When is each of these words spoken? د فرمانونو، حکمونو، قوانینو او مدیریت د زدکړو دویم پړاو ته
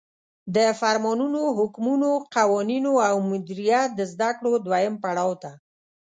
د 0.55 0.57
فرمانونو، 0.79 1.41
حکمونو، 1.59 2.11
قوانینو 2.35 2.93
او 3.09 3.15
مدیریت 3.29 3.89
د 3.95 4.01
زدکړو 4.13 4.51
دویم 4.65 4.95
پړاو 5.03 5.31
ته 5.43 5.51